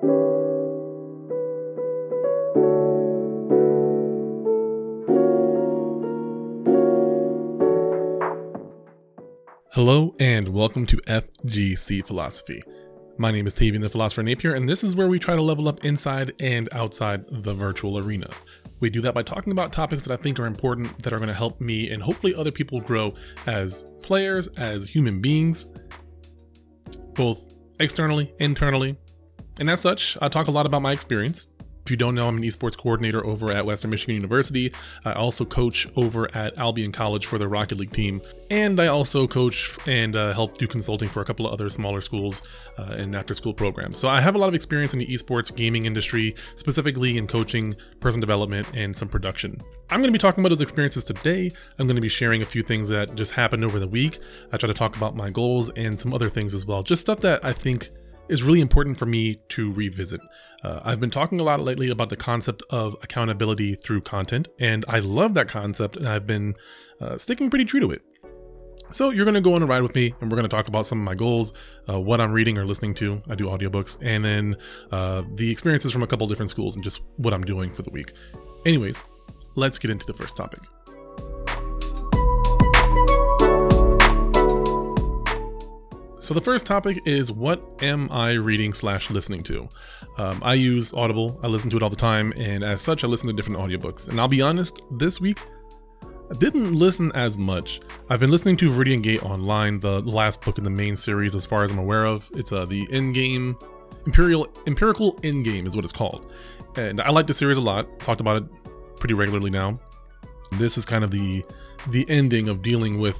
[0.00, 0.14] Hello
[10.20, 12.62] and welcome to FGC Philosophy.
[13.16, 15.66] My name is Tavian the Philosopher Napier, and this is where we try to level
[15.66, 18.30] up inside and outside the virtual arena.
[18.78, 21.26] We do that by talking about topics that I think are important that are going
[21.26, 23.14] to help me and hopefully other people grow
[23.46, 25.66] as players, as human beings,
[27.14, 28.96] both externally, internally.
[29.60, 31.48] And as such, I talk a lot about my experience,
[31.88, 34.74] if you don't know, I'm an esports coordinator over at Western Michigan University.
[35.06, 38.20] I also coach over at Albion College for the Rocket League team.
[38.50, 42.02] And I also coach and uh, help do consulting for a couple of other smaller
[42.02, 42.42] schools
[42.78, 43.96] uh, and after school programs.
[43.96, 47.74] So I have a lot of experience in the esports gaming industry, specifically in coaching,
[48.00, 49.58] person development, and some production.
[49.88, 51.50] I'm going to be talking about those experiences today.
[51.78, 54.18] I'm going to be sharing a few things that just happened over the week.
[54.52, 57.20] I try to talk about my goals and some other things as well, just stuff
[57.20, 57.88] that I think
[58.28, 60.20] is really important for me to revisit.
[60.62, 64.84] Uh, I've been talking a lot lately about the concept of accountability through content, and
[64.88, 66.54] I love that concept, and I've been
[67.00, 68.02] uh, sticking pretty true to it.
[68.90, 70.98] So you're to go on a ride with me, and we're to talk about some
[70.98, 71.52] of my goals,
[71.88, 73.22] uh, what I'm reading or listening to.
[73.28, 74.56] I do audiobooks, and then
[74.90, 77.90] uh, the experiences from a couple different schools, and just what I'm doing for the
[77.90, 78.12] week.
[78.64, 79.04] Anyways,
[79.56, 80.60] let's get into the first topic.
[86.28, 89.66] So the first topic is what am I reading slash listening to?
[90.18, 91.40] Um, I use Audible.
[91.42, 94.10] I listen to it all the time, and as such, I listen to different audiobooks.
[94.10, 95.40] And I'll be honest, this week
[96.30, 97.80] I didn't listen as much.
[98.10, 101.46] I've been listening to Viridian Gate Online, the last book in the main series, as
[101.46, 102.30] far as I'm aware of.
[102.34, 103.58] It's uh, the Endgame
[104.04, 106.34] Imperial Empirical Endgame is what it's called,
[106.76, 108.00] and I like the series a lot.
[108.00, 108.44] Talked about it
[108.98, 109.80] pretty regularly now.
[110.58, 111.42] This is kind of the
[111.88, 113.18] the ending of dealing with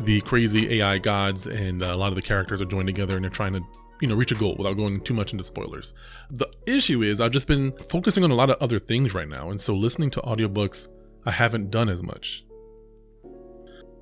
[0.00, 3.24] the crazy AI gods and uh, a lot of the characters are joined together and
[3.24, 3.60] they're trying to
[4.00, 5.94] you know reach a goal without going too much into spoilers.
[6.30, 9.50] The issue is I've just been focusing on a lot of other things right now
[9.50, 10.88] and so listening to audiobooks
[11.24, 12.44] I haven't done as much.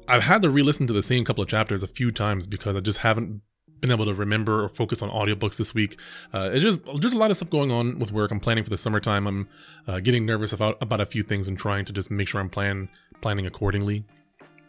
[0.08, 2.80] I've had to re-listen to the same couple of chapters a few times because I
[2.80, 3.42] just haven't
[3.80, 5.98] been able to remember or focus on audiobooks this week.
[6.32, 8.30] Uh, it's just just a lot of stuff going on with work.
[8.30, 9.26] I'm planning for the summertime.
[9.26, 9.48] I'm
[9.86, 12.50] uh, getting nervous about about a few things and trying to just make sure I'm
[12.50, 12.88] plan
[13.20, 14.04] planning accordingly.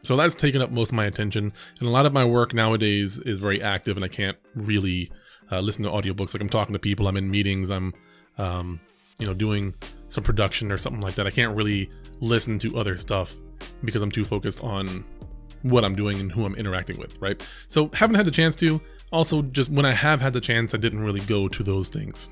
[0.04, 1.54] So that's taken up most of my attention.
[1.80, 5.12] And a lot of my work nowadays is very active and I can't really
[5.52, 6.34] uh, listen to audiobooks.
[6.34, 7.94] Like I'm talking to people, I'm in meetings, I'm,
[8.38, 8.80] um,
[9.20, 9.74] you know, doing
[10.10, 11.28] some production or something like that.
[11.28, 11.90] I can't really
[12.20, 13.36] listen to other stuff
[13.84, 15.04] because I'm too focused on
[15.64, 17.48] what I'm doing and who I'm interacting with, right?
[17.68, 18.82] So haven't had the chance to.
[19.12, 22.30] Also, just when I have had the chance, I didn't really go to those things.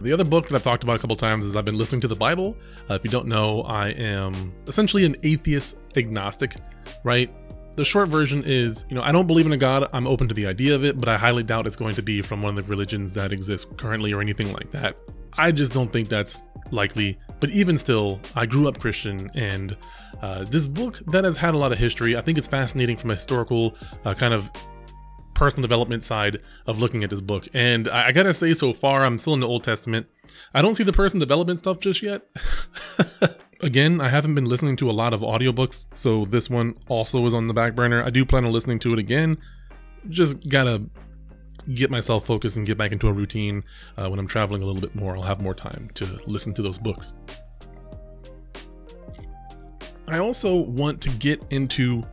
[0.00, 2.08] The other book that I've talked about a couple times is I've been listening to
[2.08, 2.56] the Bible.
[2.88, 6.56] Uh, if you don't know, I am essentially an atheist agnostic,
[7.02, 7.30] right?
[7.74, 9.88] The short version is, you know, I don't believe in a God.
[9.92, 12.22] I'm open to the idea of it, but I highly doubt it's going to be
[12.22, 14.96] from one of the religions that exist currently or anything like that.
[15.36, 17.18] I just don't think that's likely.
[17.40, 19.76] But even still, I grew up Christian, and
[20.22, 23.10] uh, this book that has had a lot of history, I think it's fascinating from
[23.10, 24.50] a historical uh, kind of
[25.38, 27.48] personal development side of looking at this book.
[27.54, 30.08] And I, I, gotta say, so far, I'm still in the Old Testament.
[30.52, 32.22] I don't see the personal development stuff just yet.
[33.60, 37.34] Again, I haven't been listening to a lot of audiobooks, so this one also is
[37.34, 38.04] on the back burner.
[38.04, 39.36] I do plan on listening to it again.
[40.08, 40.84] Just gotta
[41.74, 43.64] get myself focused and get back into a routine.
[43.96, 46.62] Uh, when I'm traveling a little bit more, I'll have more time to listen to
[46.62, 47.14] those books.
[50.06, 52.04] I also want to get into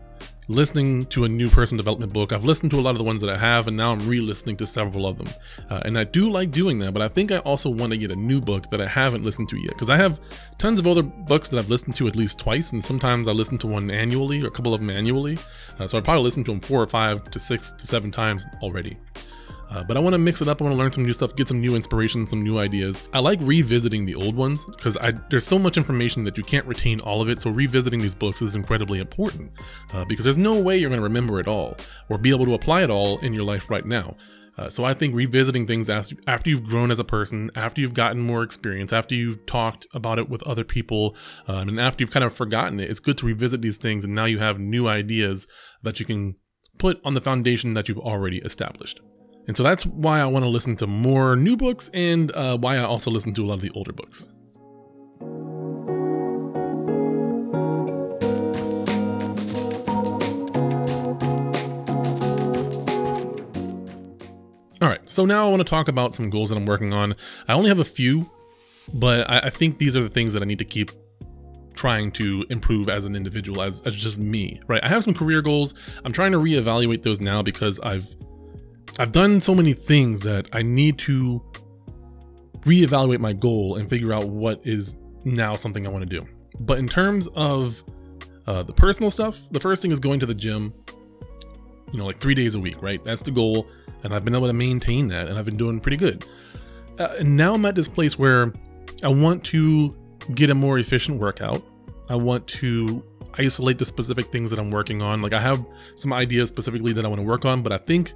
[0.48, 2.32] listening to a new person development book.
[2.32, 4.20] I've listened to a lot of the ones that I have, and now I'm re
[4.20, 5.28] listening to several of them.
[5.70, 8.12] Uh, and I do like doing that, but I think I also want to get
[8.12, 10.20] a new book that I haven't listened to yet because I have
[10.58, 13.58] tons of other books that I've listened to at least twice, and sometimes I listen
[13.60, 15.38] to one annually or a couple of them annually.
[15.80, 18.46] Uh, so I probably listened to them four or five to six to seven times
[18.62, 18.98] already.
[19.70, 20.62] Uh, but I want to mix it up.
[20.62, 23.04] I want to learn some new stuff, get some new inspiration, some new ideas.
[23.14, 24.98] I like revisiting the old ones because
[25.30, 27.42] there's so much information that you can't retain all of it.
[27.42, 29.52] So revisiting these books is incredibly important
[29.94, 31.78] uh, because there's no way you're going to remember it all
[32.10, 34.16] or be able to apply it all in your life right now.
[34.58, 36.16] Uh, so I think revisiting things after,
[36.46, 40.30] you've grown as a person, after you've gotten more experience, after you've talked about it
[40.30, 41.16] with other people,
[41.48, 44.06] um, and after you've kind of forgotten it, it's good to revisit these things.
[44.06, 45.46] And now you have new ideas
[45.84, 46.36] that you can
[46.78, 49.02] put on the foundation that you've already established.
[49.48, 52.78] And so that's why I want to listen to more new books and uh, why
[52.78, 54.28] I also listen to a lot of the older books.
[64.82, 67.16] All right, so now I want to talk about some goals that I'm working on.
[67.48, 68.30] I only have a few,
[68.94, 70.92] but I, I think these are the things that I need to keep
[71.76, 74.84] trying to improve as an individual, as, as just me, right?
[74.84, 75.74] I have some career goals.
[76.04, 78.16] I'm trying to reevaluate those now because I've
[78.98, 81.44] I've done so many things that I need to
[82.62, 84.96] reevaluate my goal and figure out what is
[85.26, 86.26] now something I want to do.
[86.60, 87.84] But in terms of
[88.48, 90.74] uh, the personal stuff, the first thing is going to the gym,
[91.92, 93.04] you know, like three days a week, right?
[93.04, 93.68] That's the goal.
[94.04, 96.26] And I've been able to maintain that and I've been doing pretty good.
[96.98, 98.54] Uh, and now I'm at this place where
[99.04, 99.94] I want to
[100.34, 101.64] get a more efficient workout.
[102.10, 103.04] I want to
[103.38, 105.22] isolate the specific things that I'm working on.
[105.22, 105.66] Like I have
[105.96, 108.14] some ideas specifically that I want to work on, but I think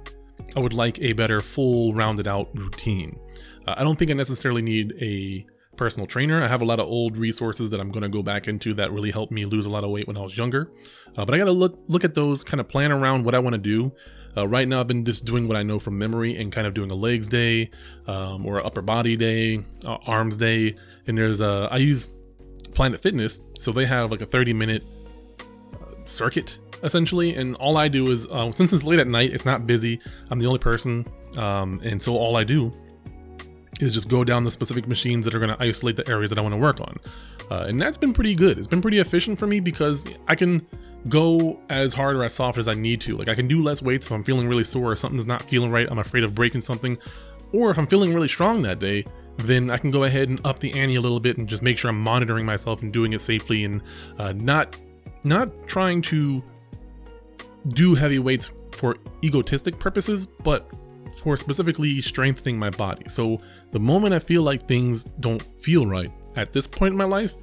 [0.56, 3.18] I would like a better full rounded out routine.
[3.66, 5.46] Uh, I don't think I necessarily need a
[5.76, 6.42] personal trainer.
[6.42, 8.92] I have a lot of old resources that I'm going to go back into that
[8.92, 10.70] really helped me lose a lot of weight when I was younger.
[11.16, 13.38] Uh, but I got to look look at those, kind of plan around what I
[13.38, 13.92] want to do.
[14.36, 16.74] Uh, right now, I've been just doing what I know from memory and kind of
[16.74, 17.70] doing a legs day
[18.06, 20.76] um, or upper body day, uh, arms day.
[21.06, 22.10] And there's a I use
[22.74, 24.84] Planet Fitness, so they have like a 30 minute
[25.40, 27.34] uh, circuit essentially.
[27.34, 30.00] And all I do is uh, since it's late at night, it's not busy.
[30.30, 31.06] I'm the only person,
[31.36, 32.72] um, and so all I do
[33.80, 36.38] is just go down the specific machines that are going to isolate the areas that
[36.38, 36.98] I want to work on.
[37.50, 38.58] Uh, and that's been pretty good.
[38.58, 40.66] It's been pretty efficient for me because I can
[41.08, 43.16] go as hard or as soft as I need to.
[43.16, 45.70] Like I can do less weights if I'm feeling really sore or something's not feeling
[45.70, 45.88] right.
[45.90, 46.98] I'm afraid of breaking something.
[47.52, 49.04] Or if I'm feeling really strong that day,
[49.36, 51.78] then I can go ahead and up the ante a little bit and just make
[51.78, 53.82] sure I'm monitoring myself and doing it safely and
[54.18, 54.76] uh, not
[55.24, 56.42] not trying to
[57.68, 60.70] do heavy weights for egotistic purposes, but
[61.22, 63.04] for specifically strengthening my body.
[63.08, 63.40] So
[63.72, 67.34] the moment I feel like things don't feel right at this point in my life,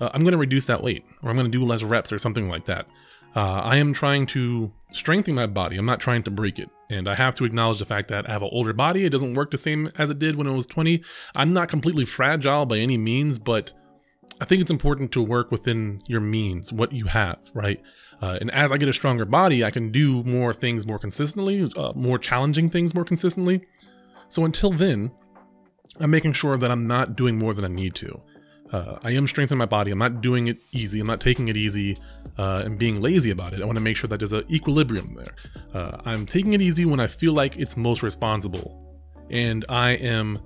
[0.00, 2.18] uh, I'm going to reduce that weight or I'm going to do less reps or
[2.18, 2.86] something like that.
[3.34, 5.76] Uh, I am trying to strengthen my body.
[5.76, 6.70] I'm not trying to break it.
[6.88, 9.04] And I have to acknowledge the fact that I have an older body.
[9.04, 11.02] It doesn't work the same as it did when I was 20.
[11.34, 13.72] I'm not completely fragile by any means, but
[14.40, 17.80] I think it's important to work within your means, what you have, right?
[18.20, 21.70] Uh, and as I get a stronger body, I can do more things more consistently,
[21.76, 23.62] uh, more challenging things more consistently.
[24.28, 25.10] So until then,
[26.00, 28.22] I'm making sure that I'm not doing more than I need to.
[28.72, 29.90] Uh, I am strengthening my body.
[29.90, 31.00] I'm not doing it easy.
[31.00, 31.96] I'm not taking it easy
[32.36, 33.62] uh, and being lazy about it.
[33.62, 35.34] I want to make sure that there's an equilibrium there.
[35.72, 38.82] Uh, I'm taking it easy when I feel like it's most responsible.
[39.30, 40.38] And I am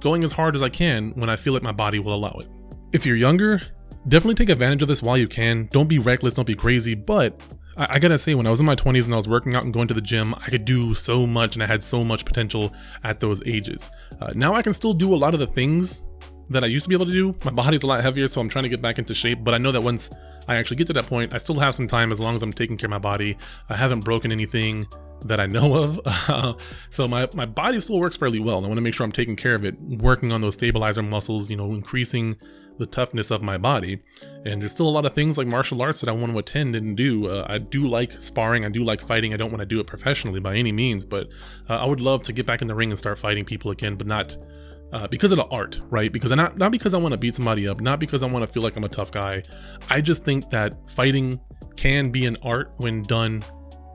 [0.00, 2.48] going as hard as I can when I feel like my body will allow it.
[2.92, 3.62] If you're younger,
[4.06, 5.66] definitely take advantage of this while you can.
[5.72, 7.40] Don't be reckless, don't be crazy, but
[7.74, 9.64] I, I, gotta say, when I was in my 20s and I was working out
[9.64, 12.26] and going to the gym, I could do so much and I had so much
[12.26, 13.90] potential at those ages.
[14.20, 16.04] Uh, now I can still do a lot of the things
[16.50, 17.34] that I used to be able to do.
[17.46, 19.58] My body's a lot heavier, so I'm trying to get back into shape, but I
[19.58, 20.10] know that once
[20.46, 22.52] I actually get to that point, I still have some time as long as I'm
[22.52, 23.38] taking care of my body.
[23.70, 24.86] I haven't broken anything
[25.24, 26.60] that I know of.
[26.90, 28.58] so my, my body still works fairly well.
[28.58, 31.02] And I want to make sure I'm taking care of it, working on those stabilizer
[31.02, 32.36] muscles, you know, increasing
[32.78, 34.02] the toughness of my body.
[34.44, 36.74] And there's still a lot of things like martial arts that I want to attend
[36.74, 37.28] and do.
[37.28, 39.32] Uh, I do like sparring, I do like fighting.
[39.32, 41.30] I don't want to do it professionally by any means, but
[41.68, 43.96] uh, I would love to get back in the ring and start fighting people again,
[43.96, 44.36] but not.
[44.92, 46.12] Uh, because of the art, right?
[46.12, 48.52] Because not not because I want to beat somebody up, not because I want to
[48.52, 49.42] feel like I'm a tough guy.
[49.88, 51.40] I just think that fighting
[51.76, 53.42] can be an art when done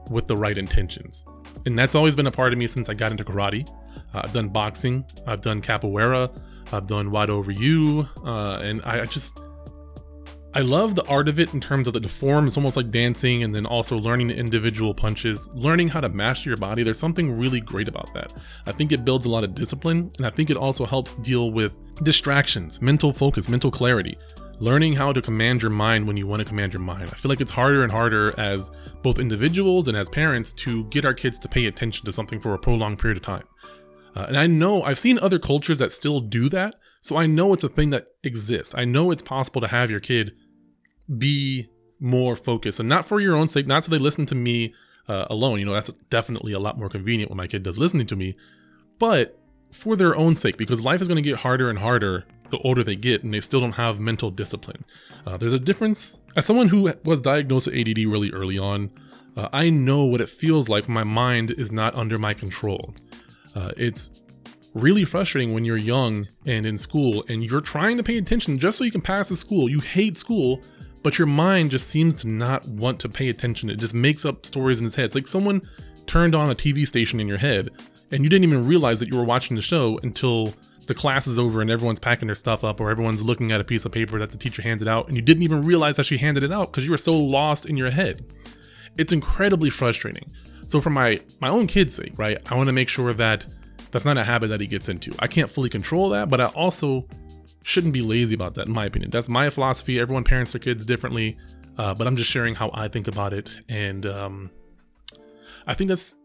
[0.10, 1.24] with the right intentions,
[1.68, 3.70] and that's always been a part of me since I got into karate.
[4.12, 6.36] Uh, I've done boxing, I've done capoeira,
[6.72, 9.40] I've done Wado Ryu, uh, and I, I just
[10.54, 12.48] I love the art of it in terms of the, the form.
[12.48, 16.50] It's almost like dancing, and then also learning the individual punches, learning how to master
[16.50, 16.84] your body.
[16.84, 18.34] There's something really great about that.
[18.66, 21.52] I think it builds a lot of discipline, and I think it also helps deal
[21.52, 24.18] with distractions, mental focus, mental clarity.
[24.60, 27.04] Learning how to command your mind when you want to command your mind.
[27.04, 28.72] I feel like it's harder and harder as
[29.04, 32.56] both individuals and as parents to get our kids to pay attention to something for
[32.56, 33.44] a prolonged period of time.
[34.18, 36.76] Uh, and I know I've seen other cultures that still do that.
[37.02, 38.74] So I know it's a thing that exists.
[38.76, 40.34] I know it's possible to have your kid
[41.18, 41.70] be
[42.00, 44.74] more focused and not for your own sake, not so they listen to me
[45.08, 45.60] uh, alone.
[45.60, 48.36] You know, that's definitely a lot more convenient when my kid does listening to me,
[48.98, 49.40] but
[49.72, 52.84] for their own sake, because life is going to get harder and harder the older
[52.84, 54.84] they get and they still don't have mental discipline.
[55.28, 56.18] Uh, there's a difference.
[56.36, 58.90] As someone who was diagnosed with ADD really early on,
[59.36, 62.96] uh, I know what it feels like when my mind is not under my control.
[63.56, 64.10] Uh, it's
[64.74, 68.78] really frustrating when you're young and in school and you're trying to pay attention just
[68.78, 69.70] so you can pass the school.
[69.70, 70.62] You hate school,
[71.04, 73.70] but your mind just seems to not want to pay attention.
[73.70, 75.06] It just makes up stories in its head.
[75.06, 75.68] It's like someone
[76.06, 77.70] turned on a TV station in your head
[78.12, 80.54] and you didn't even realize that you were watching the show until
[80.86, 83.64] the class is over and everyone's packing their stuff up or everyone's looking at a
[83.64, 86.18] piece of paper that the teacher handed out and you didn't even realize that she
[86.18, 88.26] handed it out because you were so lost in your head.
[88.98, 90.32] It's incredibly frustrating.
[90.66, 92.38] So for my my own kid's sake, right?
[92.52, 93.46] I want to make sure that
[93.92, 95.14] that's not a habit that he gets into.
[95.20, 97.08] I can't fully control that, but I also
[97.64, 99.12] shouldn't be lazy about that in my opinion.
[99.12, 100.00] That's my philosophy.
[100.00, 101.38] Everyone parents their kids differently,
[101.78, 104.52] uh, but I'm just sharing how I think about it, and um,
[105.66, 106.16] I think that's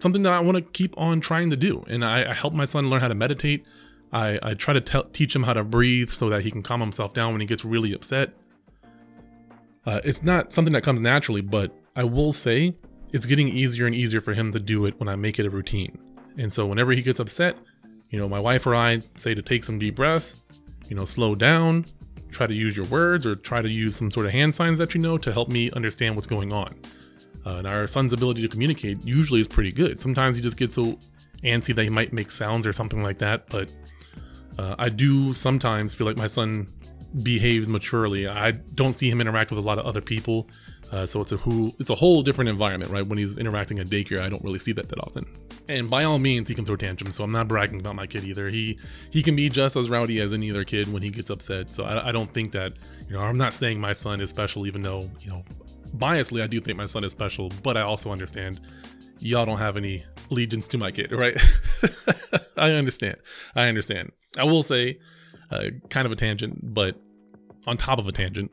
[0.00, 1.84] something that I want to keep on trying to do.
[1.88, 3.66] And I, I help my son learn how to meditate.
[4.12, 6.80] I, I try to te- teach him how to breathe so that he can calm
[6.80, 8.32] himself down when he gets really upset.
[9.86, 12.74] Uh, it's not something that comes naturally, but I will say
[13.12, 15.50] it's getting easier and easier for him to do it when I make it a
[15.50, 15.98] routine.
[16.38, 17.56] And so whenever he gets upset,
[18.08, 20.40] you know, my wife or I say to take some deep breaths,
[20.88, 21.84] you know, slow down,
[22.30, 24.94] try to use your words or try to use some sort of hand signs that
[24.94, 26.74] you know to help me understand what's going on.
[27.44, 30.00] Uh, and our son's ability to communicate usually is pretty good.
[30.00, 30.98] Sometimes he just gets so
[31.44, 33.70] antsy that he might make sounds or something like that, but
[34.58, 36.68] uh, I do sometimes feel like my son
[37.22, 38.28] behaves maturely.
[38.28, 40.48] I don't see him interact with a lot of other people,
[40.92, 43.06] uh, so it's a who it's a whole different environment, right?
[43.06, 45.26] When he's interacting at daycare, I don't really see that that often.
[45.68, 48.24] And by all means, he can throw tantrums, so I'm not bragging about my kid
[48.24, 48.50] either.
[48.50, 48.78] He
[49.10, 51.70] he can be just as rowdy as any other kid when he gets upset.
[51.70, 52.74] So I, I don't think that
[53.08, 55.44] you know I'm not saying my son is special, even though you know
[55.96, 58.60] biasly I do think my son is special, but I also understand
[59.18, 61.40] y'all don't have any allegiance to my kid, right?
[62.56, 63.16] I understand.
[63.54, 64.12] I understand.
[64.36, 64.98] I will say,
[65.50, 66.96] uh, kind of a tangent, but
[67.66, 68.50] on top of a tangent,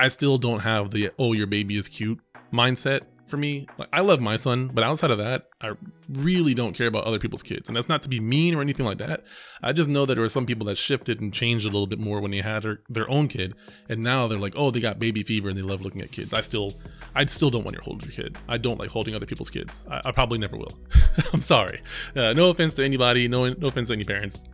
[0.00, 2.20] I still don't have the oh your baby is cute
[2.52, 3.66] mindset for me.
[3.78, 5.72] Like I love my son, but outside of that, I
[6.08, 7.68] really don't care about other people's kids.
[7.68, 9.24] And that's not to be mean or anything like that.
[9.62, 11.98] I just know that there were some people that shifted and changed a little bit
[11.98, 13.54] more when they had their, their own kid,
[13.90, 16.32] and now they're like, oh, they got baby fever and they love looking at kids.
[16.32, 16.80] I still,
[17.14, 18.38] I still don't want to hold your kid.
[18.48, 19.82] I don't like holding other people's kids.
[19.88, 20.78] I, I probably never will.
[21.34, 21.82] I'm sorry.
[22.16, 23.28] Uh, no offense to anybody.
[23.28, 24.44] No, no offense to any parents.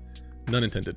[0.48, 0.96] None intended.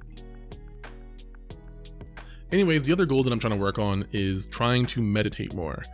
[2.52, 5.86] Anyways, the other goal that I'm trying to work on is trying to meditate more.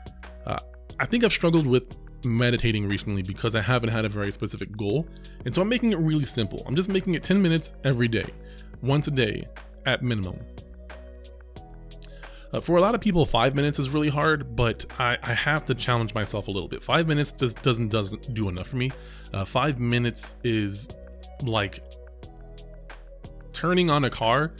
[0.45, 0.59] Uh,
[0.99, 1.93] I think I've struggled with
[2.23, 5.07] meditating recently because I haven't had a very specific goal,
[5.43, 6.63] and so I'm making it really simple.
[6.65, 8.33] I'm just making it 10 minutes every day,
[8.81, 9.47] once a day
[9.85, 10.39] at minimum.
[12.53, 15.65] Uh, for a lot of people, five minutes is really hard, but I, I, have
[15.65, 16.81] to challenge myself a little bit.
[16.81, 18.91] Five minutes just doesn't doesn't do enough for me.
[19.33, 20.87] Uh, five minutes is
[21.41, 21.83] like
[23.51, 24.53] turning on a car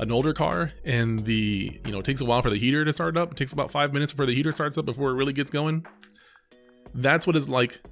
[0.00, 2.92] an older car and the you know it takes a while for the heater to
[2.92, 3.32] start up.
[3.32, 5.86] It takes about five minutes before the heater starts up before it really gets going.
[6.94, 7.82] That's what it's like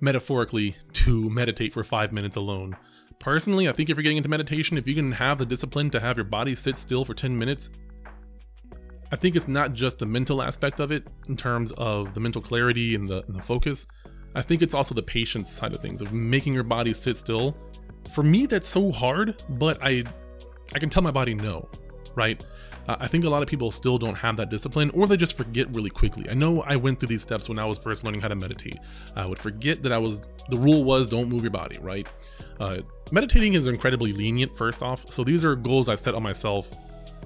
[0.00, 2.76] metaphorically to meditate for five minutes alone.
[3.20, 6.00] Personally i think if you're getting into meditation if you can have the discipline to
[6.00, 7.70] have your body sit still for 10 minutes
[9.12, 12.42] i think it's not just the mental aspect of it in terms of the mental
[12.42, 13.86] clarity and the, and the focus.
[14.34, 17.56] I think it's also the patience side of things of making your body sit still.
[18.12, 20.04] For me that's so hard but i
[20.74, 21.68] I can tell my body no,
[22.14, 22.42] right?
[22.86, 25.36] Uh, I think a lot of people still don't have that discipline or they just
[25.36, 26.28] forget really quickly.
[26.28, 28.78] I know I went through these steps when I was first learning how to meditate.
[29.16, 32.06] I would forget that I was, the rule was don't move your body, right?
[32.60, 32.78] Uh,
[33.10, 35.10] meditating is incredibly lenient, first off.
[35.10, 36.72] So these are goals I set on myself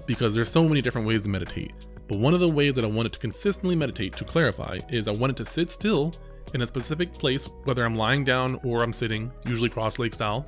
[0.06, 1.72] because there's so many different ways to meditate.
[2.06, 5.12] But one of the ways that I wanted to consistently meditate, to clarify, is I
[5.12, 6.14] wanted to sit still
[6.54, 10.46] in a specific place, whether I'm lying down or I'm sitting, usually cross leg style,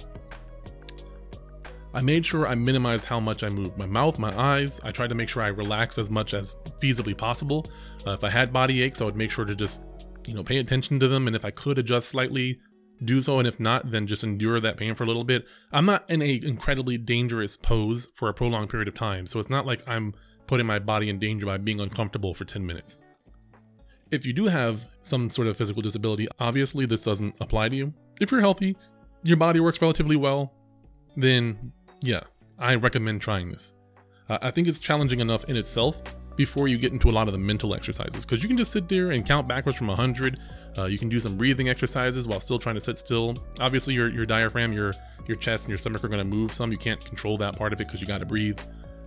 [1.93, 3.77] I made sure I minimized how much I moved.
[3.77, 7.17] My mouth, my eyes, I tried to make sure I relaxed as much as feasibly
[7.17, 7.67] possible.
[8.07, 9.83] Uh, if I had body aches, I would make sure to just,
[10.27, 11.27] you know, pay attention to them.
[11.27, 12.61] And if I could adjust slightly,
[13.05, 13.39] do so.
[13.39, 15.47] And if not, then just endure that pain for a little bit.
[15.73, 19.27] I'm not in a incredibly dangerous pose for a prolonged period of time.
[19.27, 20.15] So it's not like I'm
[20.47, 23.01] putting my body in danger by being uncomfortable for 10 minutes.
[24.13, 27.95] If you do have some sort of physical disability, obviously this doesn't apply to you.
[28.21, 28.77] If you're healthy,
[29.23, 30.53] your body works relatively well,
[31.17, 32.21] then yeah,
[32.59, 33.73] I recommend trying this.
[34.29, 36.01] Uh, I think it's challenging enough in itself
[36.37, 38.89] before you get into a lot of the mental exercises because you can just sit
[38.89, 40.39] there and count backwards from 100.
[40.79, 43.37] Uh, you can do some breathing exercises while still trying to sit still.
[43.59, 44.95] Obviously, your, your diaphragm, your
[45.27, 46.73] your chest, and your stomach are going to move some.
[46.73, 48.59] You can't control that part of it because you got to breathe.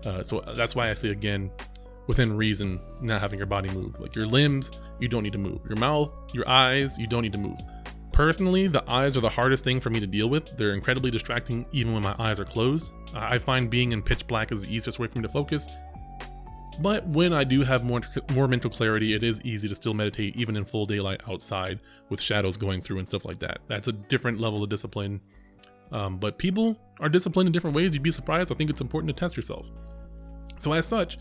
[0.06, 1.52] Uh, so that's why I say again,
[2.08, 4.00] within reason, not having your body move.
[4.00, 5.60] Like your limbs, you don't need to move.
[5.68, 7.60] Your mouth, your eyes, you don't need to move.
[8.14, 10.56] Personally, the eyes are the hardest thing for me to deal with.
[10.56, 12.92] They're incredibly distracting even when my eyes are closed.
[13.14, 15.68] I find being in pitch black is the easiest way for me to focus.
[16.80, 18.02] But when I do have more
[18.32, 21.80] more mental clarity, it is easy to still meditate even in full daylight outside
[22.10, 23.62] with shadows going through and stuff like that.
[23.68, 25.20] That's a different level of discipline.
[25.92, 27.94] Um, but people are disciplined in different ways.
[27.94, 28.52] You'd be surprised.
[28.52, 29.72] I think it's important to test yourself.
[30.58, 31.18] So as such,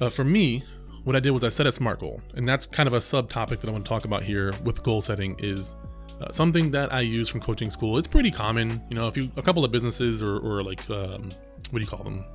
[0.00, 0.64] uh, for me,
[1.08, 3.60] what I did was I set a SMART goal, and that's kind of a subtopic
[3.60, 5.74] that I want to talk about here with goal setting is
[6.20, 7.96] uh, something that I use from coaching school.
[7.96, 11.30] It's pretty common, you know, if you a couple of businesses or, or like um,
[11.70, 12.26] what do you call them?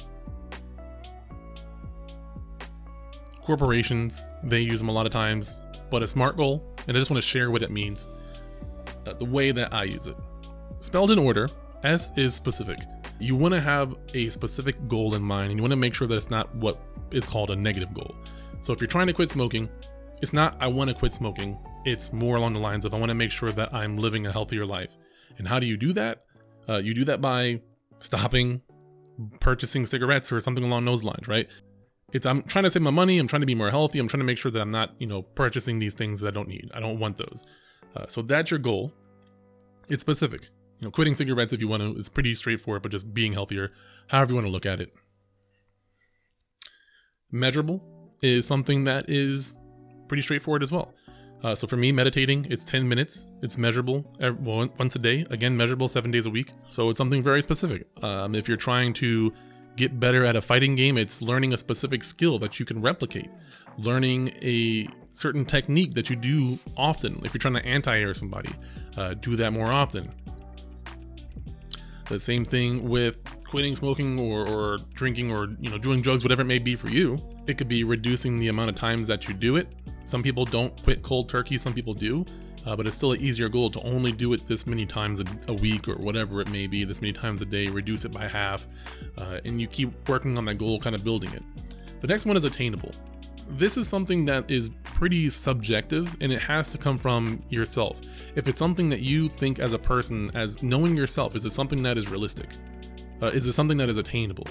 [3.43, 5.59] Corporations, they use them a lot of times,
[5.91, 8.09] but a SMART goal, and I just want to share what it means,
[9.05, 10.17] uh, the way that I use it.
[10.79, 11.47] Spelled in order,
[11.83, 12.79] S is specific.
[13.19, 16.07] You want to have a specific goal in mind, and you want to make sure
[16.07, 16.79] that it's not what
[17.11, 18.15] is called a negative goal.
[18.63, 19.67] So if you're trying to quit smoking,
[20.21, 21.57] it's not I want to quit smoking.
[21.83, 24.31] It's more along the lines of I want to make sure that I'm living a
[24.31, 24.97] healthier life.
[25.37, 26.23] And how do you do that?
[26.67, 27.59] Uh, you do that by
[27.99, 28.61] stopping
[29.41, 31.49] purchasing cigarettes or something along those lines, right?
[32.13, 33.19] It's I'm trying to save my money.
[33.19, 33.99] I'm trying to be more healthy.
[33.99, 36.31] I'm trying to make sure that I'm not, you know, purchasing these things that I
[36.31, 36.71] don't need.
[36.73, 37.43] I don't want those.
[37.97, 38.93] Uh, so that's your goal.
[39.89, 40.43] It's specific.
[40.79, 43.73] You know, quitting cigarettes if you want to is pretty straightforward, but just being healthier,
[44.07, 44.93] however you want to look at it.
[47.29, 47.92] Measurable
[48.23, 49.55] is something that is
[50.07, 50.93] pretty straightforward as well.
[51.43, 53.27] Uh, so for me, meditating, it's 10 minutes.
[53.41, 54.41] It's measurable every,
[54.79, 55.25] once a day.
[55.29, 56.51] Again, measurable seven days a week.
[56.63, 57.85] So it's something very specific.
[58.01, 59.33] Um, if you're trying to
[59.75, 63.29] get better at a fighting game, it's learning a specific skill that you can replicate,
[63.77, 67.19] learning a certain technique that you do often.
[67.25, 68.53] If you're trying to anti-air somebody,
[68.95, 70.13] uh, do that more often.
[72.09, 76.41] The same thing with quitting smoking or, or drinking or you know doing drugs, whatever
[76.41, 77.21] it may be for you.
[77.47, 79.67] It could be reducing the amount of times that you do it.
[80.03, 82.25] Some people don't quit cold turkey, some people do.
[82.65, 85.25] Uh, but it's still an easier goal to only do it this many times a,
[85.49, 88.25] a, week or whatever it may be, this many times a day, reduce it by
[88.25, 88.67] half,
[89.17, 91.43] uh, and you keep working on that goal, kind of building it.
[91.99, 92.91] The next one is attainable.
[93.49, 97.99] This is something that is pretty subjective and it has to come from yourself.
[98.35, 101.83] If it's something that you think as a person, as knowing yourself, is it something
[101.83, 102.49] that is realistic?
[103.21, 104.47] Uh, is it something that is attainable?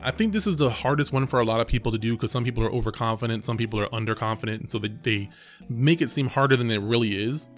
[0.00, 2.30] I think this is the hardest one for a lot of people to do because
[2.30, 5.30] some people are overconfident, some people are underconfident, and so they, they
[5.68, 7.48] make it seem harder than it really is.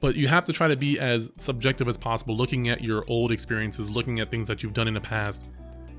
[0.00, 3.30] But you have to try to be as subjective as possible, looking at your old
[3.30, 5.46] experiences, looking at things that you've done in the past.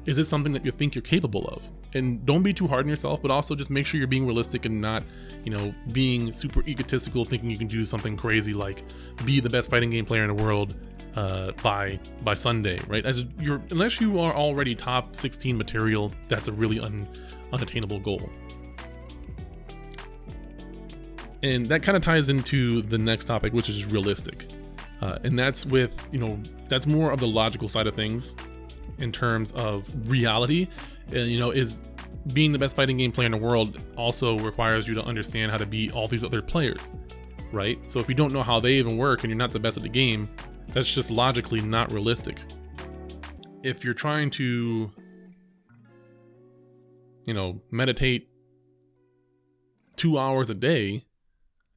[0.06, 1.68] Is it something that you think you're capable of?
[1.96, 4.66] And don't be too hard on yourself, but also just make sure you're being realistic
[4.66, 5.02] and not,
[5.44, 8.84] you know, being super egotistical, thinking you can do something crazy like
[9.26, 10.76] be the best fighting game player in the world
[11.16, 13.06] uh, by by Sunday, right?
[13.06, 17.08] As you're unless you are already top 16 material, that's a really un,
[17.54, 18.30] unattainable goal.
[21.42, 24.48] And that kind of ties into the next topic, which is realistic,
[25.02, 28.36] uh, and that's with you know that's more of the logical side of things
[28.98, 30.68] in terms of reality.
[31.12, 31.82] And you know, is
[32.34, 35.58] being the best fighting game player in the world also requires you to understand how
[35.58, 36.92] to beat all these other players,
[37.52, 37.80] right?
[37.90, 39.84] So if you don't know how they even work and you're not the best at
[39.84, 40.28] the game,
[40.76, 42.44] that's just logically not realistic.
[43.64, 44.92] If you're trying to,
[47.26, 48.28] you know, meditate
[49.96, 51.06] two hours a day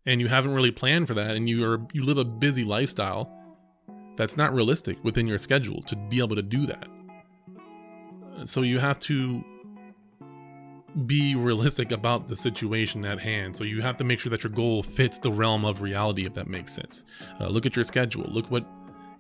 [0.05, 3.33] and you haven't really planned for that and you are you live a busy lifestyle,
[4.17, 6.89] that's not realistic within your schedule to be able to do that.
[8.47, 9.45] So you have to
[11.07, 13.57] be realistic about the situation at hand.
[13.57, 16.35] So you have to make sure that your goal fits the realm of reality, if
[16.35, 17.05] that makes sense.
[17.41, 18.25] Uh, look at your schedule.
[18.29, 18.67] Look what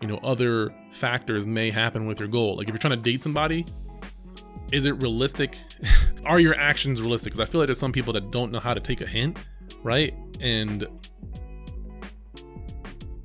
[0.00, 2.56] you know other factors may happen with your goal.
[2.56, 3.66] Like if you're trying to date somebody,
[4.72, 5.58] is it realistic?
[6.24, 7.32] Are your actions realistic?
[7.32, 9.38] Because I feel like there's some people that don't know how to take a hint,
[9.82, 10.14] right?
[10.40, 10.86] And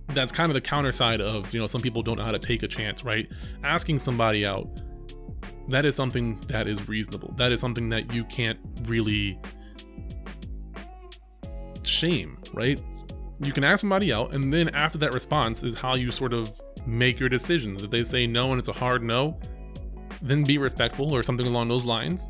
[0.10, 2.40] that's kind of the counter side of you know some people don't know how to
[2.40, 3.30] take a chance, right?
[3.64, 4.68] Asking somebody out
[5.70, 7.34] that is something that is reasonable.
[7.38, 9.40] That is something that you can't really
[11.84, 12.82] shame, right?
[13.40, 16.62] You can ask somebody out, and then after that response is how you sort of
[16.86, 17.84] make your decisions.
[17.84, 19.40] If they say no and it's a hard no,
[20.22, 22.30] then be respectful or something along those lines.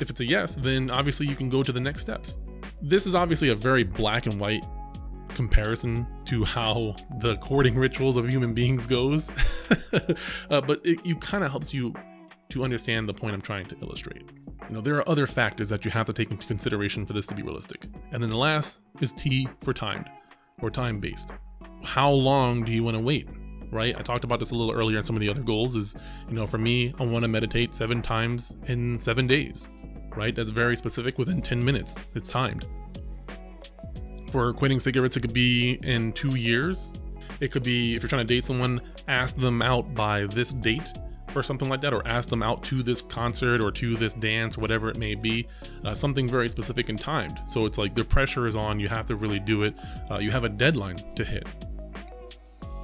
[0.00, 2.38] If it's a yes, then obviously you can go to the next steps.
[2.80, 4.64] This is obviously a very black and white
[5.30, 9.30] comparison to how the courting rituals of human beings goes,
[10.50, 11.94] uh, but it you kind of helps you
[12.50, 14.24] to understand the point I'm trying to illustrate.
[14.68, 17.26] You know, there are other factors that you have to take into consideration for this
[17.28, 17.86] to be realistic.
[18.10, 20.08] And then the last is T for timed
[20.60, 21.32] or time based.
[21.82, 23.28] How long do you want to wait?
[23.70, 23.96] Right?
[23.96, 25.94] I talked about this a little earlier in some of the other goals is,
[26.28, 29.68] you know, for me, I want to meditate seven times in seven days,
[30.14, 30.34] right?
[30.34, 31.96] That's very specific within 10 minutes.
[32.14, 32.66] It's timed.
[34.30, 36.92] For quitting cigarettes, it could be in two years.
[37.40, 40.92] It could be if you're trying to date someone, ask them out by this date
[41.36, 44.56] or something like that, or ask them out to this concert or to this dance,
[44.58, 45.46] whatever it may be,
[45.84, 47.40] uh, something very specific and timed.
[47.46, 49.74] So it's like the pressure is on, you have to really do it,
[50.10, 51.46] uh, you have a deadline to hit.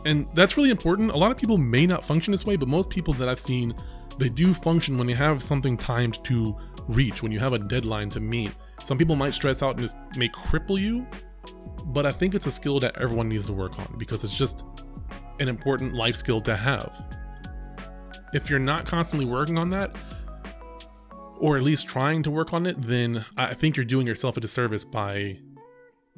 [0.04, 1.11] And that's really important.
[1.11, 3.74] A lot of people may not function this way, but most people that I've seen,
[4.18, 6.56] they do function when they have something timed to
[6.87, 8.52] reach, when you have a deadline to meet.
[8.82, 11.06] Some people might stress out and this may cripple you,
[11.87, 14.64] but I think it's a skill that everyone needs to work on because it's just
[15.40, 17.04] an important life skill to have
[18.33, 19.94] if you're not constantly working on that,
[21.38, 24.40] or at least trying to work on it, then I think you're doing yourself a
[24.40, 25.38] disservice by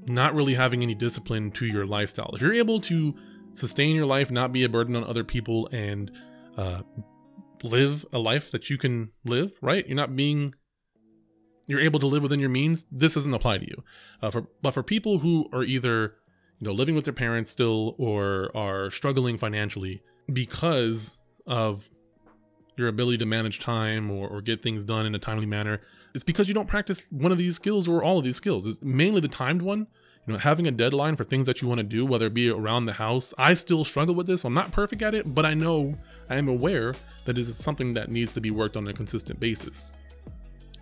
[0.07, 2.31] not really having any discipline to your lifestyle.
[2.35, 3.15] If you're able to
[3.55, 6.11] sustain your life, not be a burden on other people, and
[6.57, 6.83] uh,
[7.63, 9.87] live a life that you can live, right?
[9.87, 10.55] You're not being,
[11.67, 12.87] you're able to live within your means.
[12.91, 13.85] This doesn't apply to you.
[14.23, 16.15] Uh, for, but for people who are either
[16.59, 21.20] you know, living with their parents still or are struggling financially because
[21.51, 21.91] of
[22.77, 25.81] your ability to manage time or, or get things done in a timely manner,
[26.15, 28.67] it's because you don't practice one of these skills or all of these skills.
[28.67, 29.89] It's mainly the timed one.
[30.27, 32.51] You know, having a deadline for things that you want to do, whether it be
[32.51, 33.35] around the house.
[33.37, 34.45] I still struggle with this.
[34.45, 35.97] I'm not perfect at it, but I know
[36.29, 39.41] I am aware that this is something that needs to be worked on a consistent
[39.41, 39.89] basis.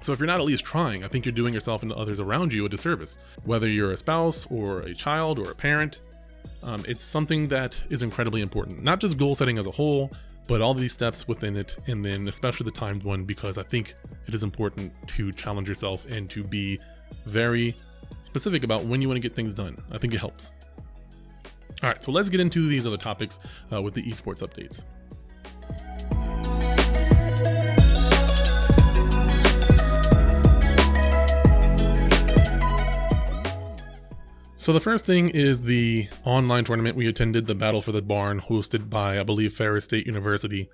[0.01, 2.53] So if you're not at least trying, I think you're doing yourself and others around
[2.53, 3.17] you a disservice.
[3.45, 6.01] Whether you're a spouse or a child or a parent,
[6.63, 8.83] um, it's something that is incredibly important.
[8.83, 10.13] Not just goal setting as a whole,
[10.49, 13.95] but all these steps within it, and then especially the timed one, because I think
[14.27, 16.81] it is important to challenge yourself and to be
[17.27, 17.77] very
[18.23, 19.81] specific about when you want to get things done.
[19.93, 20.55] I think it helps.
[21.83, 23.39] All right, so let's get into these other topics
[23.73, 24.85] uh, with the esports updates.
[34.59, 38.41] So the first thing is the online tournament we attended, the Battle for the Barn,
[38.41, 40.69] hosted by, I believe, Ferris State University.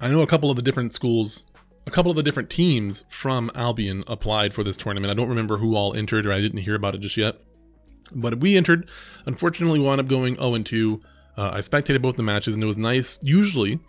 [0.00, 1.44] I know a couple of the different schools,
[1.84, 5.10] a couple of the different teams from Albion applied for this tournament.
[5.10, 7.40] I don't remember who all entered, or I didn't hear about it just yet.
[8.14, 8.88] But we entered.
[9.26, 11.00] Unfortunately, we wound up going 0 2.
[11.36, 13.18] Uh, I spectated both the matches, and it was nice.
[13.20, 13.80] Usually,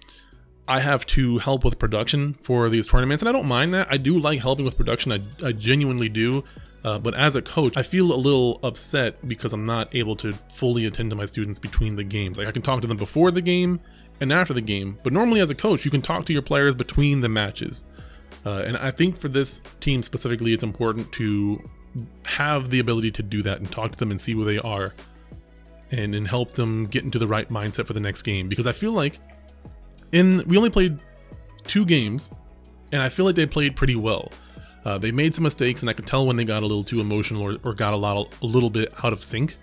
[0.68, 3.90] I have to help with production for these tournaments, and I don't mind that.
[3.92, 5.12] I do like helping with production.
[5.12, 6.44] I, I genuinely do.
[6.86, 10.34] Uh, but as a coach, I feel a little upset because I'm not able to
[10.54, 12.38] fully attend to my students between the games.
[12.38, 13.80] Like I can talk to them before the game
[14.22, 16.76] and after the game, but normally as a coach, you can talk to your players
[16.76, 17.84] between the matches.
[18.46, 21.68] Uh, and I think for this team specifically, it's important to
[22.26, 24.94] have the ability to do that and talk to them and see where they are
[25.90, 28.48] and, and help them get into the right mindset for the next game.
[28.48, 29.20] Because I feel like
[30.12, 31.00] in we only played
[31.64, 32.32] two games
[32.92, 34.32] and I feel like they played pretty well.
[34.86, 37.00] Uh, they made some mistakes, and I could tell when they got a little too
[37.00, 39.58] emotional or, or got a lot, a little bit out of sync.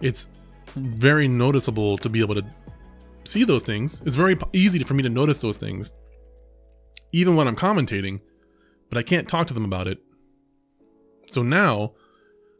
[0.00, 0.28] It's
[0.76, 2.44] very noticeable to be able to
[3.24, 4.00] see those things.
[4.02, 5.92] It's very easy for me to notice those things,
[7.12, 8.20] even when I'm commentating,
[8.90, 9.98] but I can't talk to them about it.
[11.26, 11.94] So now,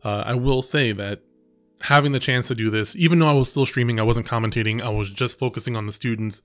[0.02, 1.22] uh, I will say that
[1.83, 4.83] having the chance to do this, even though I was still streaming, I wasn't commentating,
[4.83, 6.42] I was just focusing on the students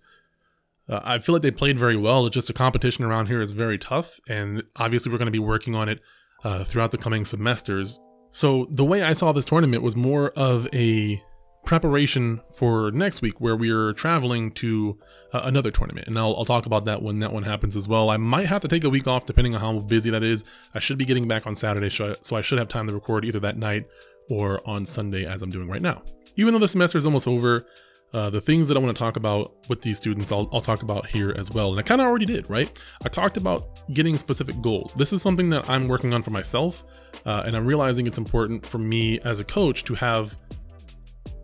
[0.90, 2.26] uh, I feel like they played very well.
[2.26, 5.40] It's just the competition around here is very tough, and obviously we're going to be
[5.40, 6.02] working on it
[6.44, 8.00] uh, throughout the coming semesters.
[8.32, 11.22] So the way I saw this tournament was more of a
[11.66, 14.98] preparation for next week, where we're traveling to
[15.34, 18.10] uh, another tournament, and I'll, I'll talk about that when that one happens as well.
[18.10, 20.46] I might have to take a week off depending on how busy that is.
[20.74, 23.40] I should be getting back on Saturday, so I should have time to record either
[23.42, 23.88] that night
[24.30, 26.02] or on Sunday, as I'm doing right now.
[26.36, 27.66] Even though the semester is almost over,
[28.14, 30.82] uh, the things that I want to talk about with these students, I'll, I'll talk
[30.82, 31.72] about here as well.
[31.72, 32.82] And I kind of already did, right?
[33.04, 34.94] I talked about getting specific goals.
[34.96, 36.84] This is something that I'm working on for myself,
[37.26, 40.38] uh, and I'm realizing it's important for me as a coach to have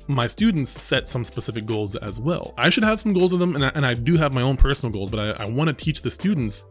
[0.08, 2.54] my students set some specific goals as well.
[2.58, 4.58] I should have some goals of them, and I, and I do have my own
[4.58, 6.63] personal goals, but I, I want to teach the students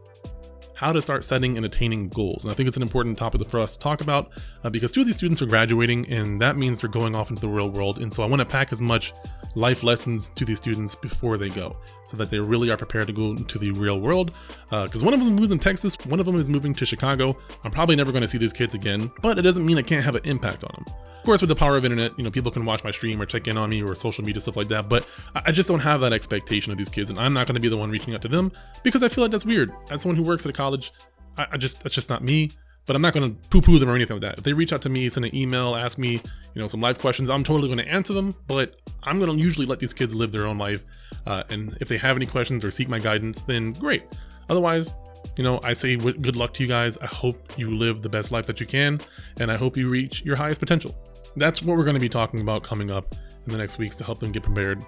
[0.75, 2.43] how to start setting and attaining goals.
[2.43, 4.31] And I think it's an important topic for us to talk about
[4.63, 7.41] uh, because two of these students are graduating, and that means they're going off into
[7.41, 7.99] the real world.
[7.99, 9.13] And so I want to pack as much
[9.55, 13.13] life lessons to these students before they go so that they really are prepared to
[13.13, 14.33] go into the real world.
[14.69, 17.37] Because uh, one of them moves in Texas, one of them is moving to Chicago.
[17.63, 20.03] I'm probably never going to see these kids again, but it doesn't mean I can't
[20.03, 20.93] have an impact on them.
[21.25, 23.47] Course, with the power of internet, you know, people can watch my stream or check
[23.47, 26.13] in on me or social media, stuff like that, but I just don't have that
[26.13, 28.27] expectation of these kids, and I'm not going to be the one reaching out to
[28.27, 28.51] them
[28.83, 29.73] because I feel like that's weird.
[29.89, 30.91] As someone who works at a college,
[31.35, 32.51] I, I just, that's just not me
[32.85, 34.37] but I'm not going to poo-poo them or anything like that.
[34.37, 36.13] If they reach out to me, send an email, ask me,
[36.53, 38.35] you know, some live questions, I'm totally going to answer them.
[38.47, 40.85] But I'm going to usually let these kids live their own life.
[41.25, 44.03] Uh, and if they have any questions or seek my guidance, then great.
[44.49, 44.93] Otherwise,
[45.37, 46.97] you know, I say good luck to you guys.
[46.99, 49.01] I hope you live the best life that you can,
[49.37, 50.95] and I hope you reach your highest potential.
[51.35, 54.03] That's what we're going to be talking about coming up in the next weeks to
[54.03, 54.83] help them get prepared.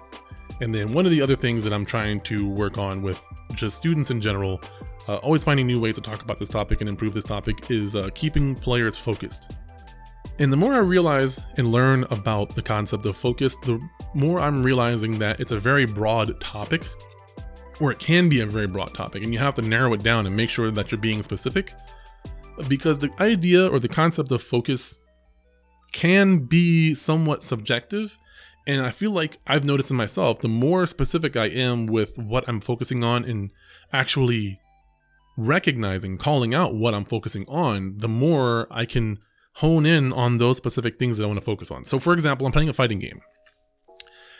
[0.60, 3.22] And then one of the other things that I'm trying to work on with
[3.54, 4.60] just students in general
[5.08, 7.96] uh, always finding new ways to talk about this topic and improve this topic is
[7.96, 9.52] uh, keeping players focused.
[10.38, 13.80] And the more I realize and learn about the concept of focus, the
[14.14, 16.86] more I'm realizing that it's a very broad topic,
[17.80, 20.26] or it can be a very broad topic, and you have to narrow it down
[20.26, 21.74] and make sure that you're being specific.
[22.68, 24.98] Because the idea or the concept of focus
[25.92, 28.18] can be somewhat subjective.
[28.66, 32.46] And I feel like I've noticed in myself, the more specific I am with what
[32.48, 33.50] I'm focusing on and
[33.92, 34.60] actually
[35.38, 39.20] recognizing, calling out what I'm focusing on, the more I can
[39.54, 41.84] hone in on those specific things that I want to focus on.
[41.84, 43.20] So, for example, I'm playing a fighting game.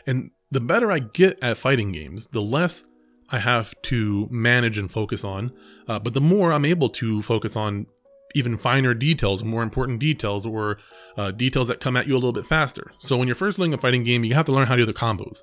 [0.07, 2.85] And the better I get at fighting games, the less
[3.31, 5.53] I have to manage and focus on,
[5.87, 7.87] uh, but the more I'm able to focus on
[8.35, 10.79] even finer details, more important details, or
[11.17, 12.93] uh, details that come at you a little bit faster.
[12.99, 14.87] So when you're first learning a fighting game, you have to learn how to do
[14.87, 15.43] the combos.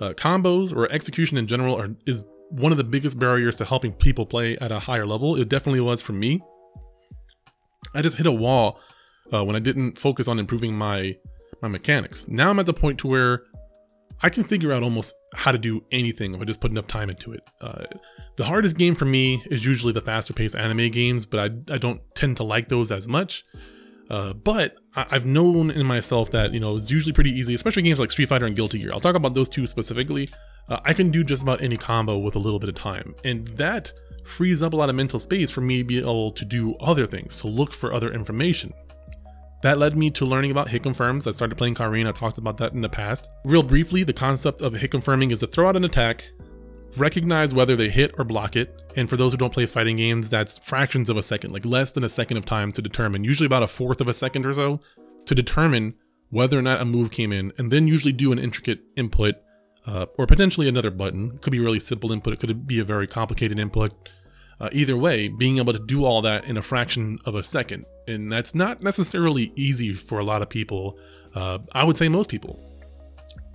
[0.00, 3.92] Uh, combos or execution in general are is one of the biggest barriers to helping
[3.92, 5.36] people play at a higher level.
[5.36, 6.42] It definitely was for me.
[7.94, 8.80] I just hit a wall
[9.32, 11.16] uh, when I didn't focus on improving my
[11.62, 12.28] my mechanics.
[12.28, 13.42] Now I'm at the point to where
[14.24, 17.10] I can figure out almost how to do anything if I just put enough time
[17.10, 17.46] into it.
[17.60, 17.84] Uh,
[18.36, 21.76] the hardest game for me is usually the faster paced anime games, but I, I
[21.76, 23.44] don't tend to like those as much.
[24.08, 27.82] Uh, but I, have known in myself that, you know, it's usually pretty easy, especially
[27.82, 28.92] games like Street Fighter and Guilty Gear.
[28.94, 30.30] I'll talk about those two specifically.
[30.70, 33.14] Uh, I can do just about any combo with a little bit of time.
[33.24, 33.92] And that
[34.24, 37.04] frees up a lot of mental space for me to be able to do other
[37.04, 38.72] things, to look for other information.
[39.64, 41.26] That led me to learning about hit confirms.
[41.26, 43.30] I started playing Karin, I talked about that in the past.
[43.46, 46.32] Real briefly, the concept of hit confirming is to throw out an attack,
[46.98, 50.28] recognize whether they hit or block it, and for those who don't play fighting games,
[50.28, 53.46] that's fractions of a second, like less than a second of time to determine, usually
[53.46, 54.80] about a fourth of a second or so,
[55.24, 55.94] to determine
[56.28, 59.36] whether or not a move came in, and then usually do an intricate input
[59.86, 61.32] uh, or potentially another button.
[61.36, 64.10] It could be really simple input, it could be a very complicated input.
[64.60, 67.86] Uh, either way, being able to do all that in a fraction of a second
[68.06, 70.98] and that's not necessarily easy for a lot of people.
[71.34, 72.60] Uh, I would say most people.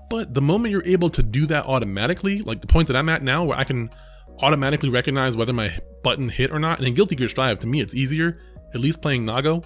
[0.09, 3.21] But the moment you're able to do that automatically, like the point that I'm at
[3.21, 3.89] now, where I can
[4.39, 7.79] automatically recognize whether my button hit or not, and in Guilty Gear Strive, to me,
[7.79, 8.39] it's easier.
[8.73, 9.63] At least playing Nago,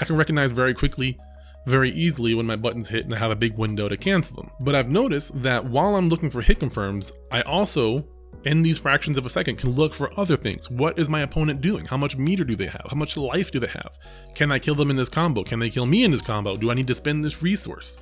[0.00, 1.18] I can recognize very quickly,
[1.66, 4.50] very easily when my buttons hit, and I have a big window to cancel them.
[4.60, 8.06] But I've noticed that while I'm looking for hit confirms, I also
[8.46, 10.70] in these fractions of a second can look for other things.
[10.70, 11.84] What is my opponent doing?
[11.84, 12.86] How much meter do they have?
[12.88, 13.98] How much life do they have?
[14.36, 15.42] Can I kill them in this combo?
[15.42, 16.56] Can they kill me in this combo?
[16.56, 17.98] Do I need to spend this resource?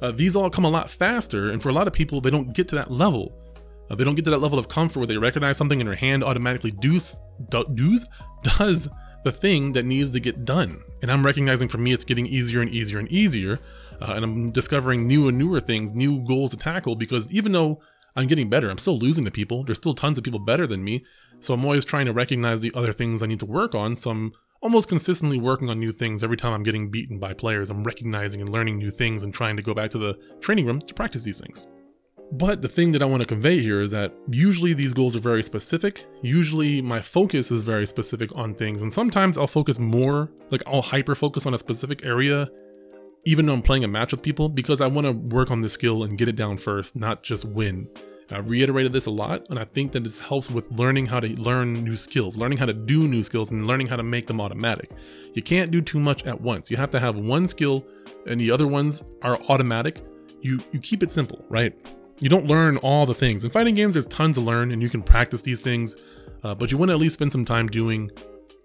[0.00, 2.54] Uh, these all come a lot faster, and for a lot of people, they don't
[2.54, 3.34] get to that level.
[3.90, 5.96] Uh, they don't get to that level of comfort where they recognize something and their
[5.96, 7.18] hand automatically does,
[7.50, 8.06] does,
[8.42, 8.88] does
[9.24, 10.80] the thing that needs to get done.
[11.02, 13.58] And I'm recognizing for me, it's getting easier and easier and easier.
[14.00, 17.80] Uh, and I'm discovering new and newer things, new goals to tackle because even though
[18.16, 18.70] I'm getting better.
[18.70, 19.62] I'm still losing to people.
[19.62, 21.04] There's still tons of people better than me.
[21.40, 23.94] So I'm always trying to recognize the other things I need to work on.
[23.94, 27.68] So I'm almost consistently working on new things every time I'm getting beaten by players.
[27.68, 30.80] I'm recognizing and learning new things and trying to go back to the training room
[30.80, 31.66] to practice these things.
[32.32, 35.20] But the thing that I want to convey here is that usually these goals are
[35.20, 36.06] very specific.
[36.22, 38.82] Usually my focus is very specific on things.
[38.82, 42.48] And sometimes I'll focus more, like I'll hyper focus on a specific area
[43.26, 45.68] even though I'm playing a match with people, because I want to work on the
[45.68, 47.88] skill and get it down first, not just win.
[48.30, 51.28] I've reiterated this a lot, and I think that this helps with learning how to
[51.40, 54.40] learn new skills, learning how to do new skills, and learning how to make them
[54.40, 54.92] automatic.
[55.34, 56.70] You can't do too much at once.
[56.70, 57.84] You have to have one skill,
[58.28, 60.04] and the other ones are automatic.
[60.40, 61.72] You you keep it simple, right?
[62.20, 63.44] You don't learn all the things.
[63.44, 65.96] In fighting games, there's tons to learn, and you can practice these things,
[66.44, 68.08] uh, but you want to at least spend some time doing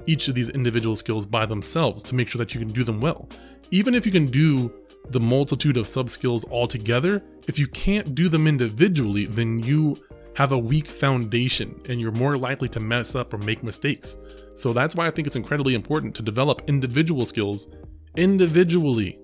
[0.06, 3.02] each of these individual skills by themselves to make sure that you can do them
[3.02, 3.28] well
[3.72, 4.72] even if you can do
[5.10, 9.98] the multitude of sub skills all together, if you can't do them individually, then you
[10.36, 14.18] have a weak foundation and you're more likely to mess up or make mistakes.
[14.54, 17.68] So that's why I think it's incredibly important to develop individual skills
[18.16, 19.20] individually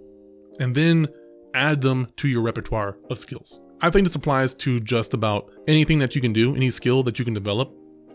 [0.59, 1.07] and then
[1.53, 3.59] add them to your repertoire of skills.
[3.81, 7.19] I think this applies to just about anything that you can do, any skill that
[7.19, 7.73] you can develop.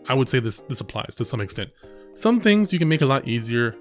[0.09, 1.71] I would say this this applies to some extent.
[2.15, 3.75] Some things you can make a lot easier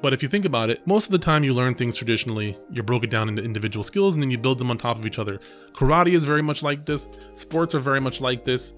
[0.00, 2.82] but if you think about it, most of the time you learn things traditionally, you
[2.82, 5.18] broke it down into individual skills and then you build them on top of each
[5.18, 5.40] other.
[5.72, 8.74] Karate is very much like this, sports are very much like this.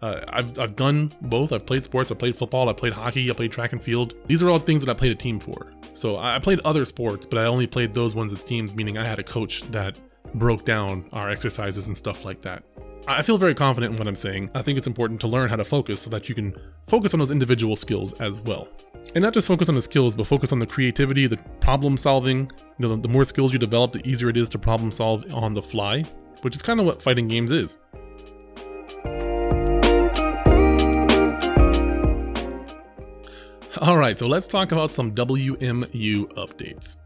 [0.00, 1.52] Uh, I've, I've done both.
[1.52, 4.14] I've played sports, I've played football, I've played hockey, I played track and field.
[4.26, 5.72] These are all things that I played a team for.
[5.92, 9.04] So I played other sports, but I only played those ones as teams, meaning I
[9.04, 9.96] had a coach that
[10.34, 12.64] broke down our exercises and stuff like that.
[13.08, 14.50] I feel very confident in what I'm saying.
[14.54, 16.54] I think it's important to learn how to focus so that you can
[16.86, 18.68] focus on those individual skills as well.
[19.16, 22.50] And not just focus on the skills, but focus on the creativity, the problem solving.
[22.78, 25.52] You know, the, more skills you develop, the easier it is to problem solve on
[25.52, 26.04] the fly,
[26.42, 27.78] which is kind of what fighting games is.
[33.78, 36.98] Alright, so let's talk about some WMU updates.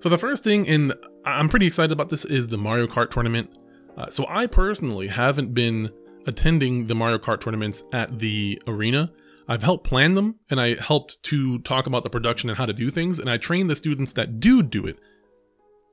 [0.00, 3.56] So the first thing, and I'm pretty excited about this, is the Mario Kart tournament.
[3.96, 5.90] Uh, so I personally haven't been
[6.26, 9.12] attending the Mario Kart tournaments at the arena
[9.48, 12.72] I've helped plan them and I helped to talk about the production and how to
[12.72, 14.98] do things, and I train the students that do do it.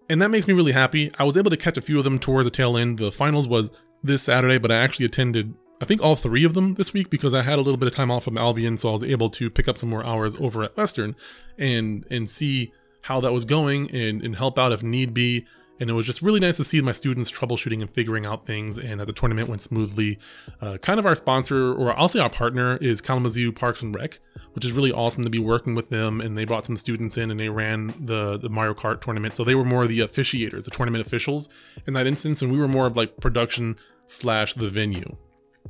[0.10, 1.12] And that makes me really happy.
[1.20, 2.98] I was able to catch a few of them towards the tail end.
[2.98, 3.72] The finals was
[4.04, 7.34] this Saturday, but I actually attended, I think, all three of them this week because
[7.34, 9.50] I had a little bit of time off from Albion, so I was able to
[9.50, 11.16] pick up some more hours over at Western
[11.58, 12.72] and and see
[13.04, 15.46] how that was going and, and help out if need be
[15.80, 18.78] and it was just really nice to see my students troubleshooting and figuring out things
[18.78, 20.20] and that the tournament went smoothly.
[20.62, 24.20] Uh, kind of our sponsor or i'll say our partner is kalamazoo parks and rec
[24.54, 26.22] which is really awesome to be working with them.
[26.22, 29.36] And they brought some students in and they ran the, the mario kart tournament.
[29.36, 31.50] So they were more the officiators the tournament officials
[31.86, 32.42] in that instance.
[32.42, 35.16] And we were more of like production slash the venue